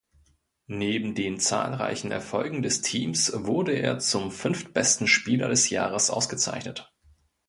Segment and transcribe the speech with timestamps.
[0.65, 6.91] Neben den zahlreichen Erfolgen des Teams wurde er zum fünftbesten Spieler des Jahres ausgezeichnet.